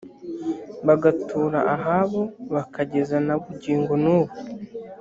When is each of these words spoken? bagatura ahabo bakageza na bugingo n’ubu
bagatura 0.87 1.59
ahabo 1.75 2.21
bakageza 2.53 3.17
na 3.27 3.35
bugingo 3.41 3.93
n’ubu 4.03 4.33